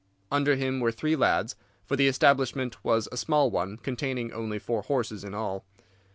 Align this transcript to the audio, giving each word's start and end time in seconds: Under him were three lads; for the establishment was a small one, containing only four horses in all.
Under 0.31 0.55
him 0.55 0.79
were 0.79 0.91
three 0.91 1.15
lads; 1.15 1.55
for 1.85 1.95
the 1.95 2.07
establishment 2.07 2.83
was 2.83 3.07
a 3.11 3.17
small 3.17 3.51
one, 3.51 3.77
containing 3.77 4.33
only 4.33 4.57
four 4.57 4.81
horses 4.81 5.23
in 5.23 5.35
all. 5.35 5.63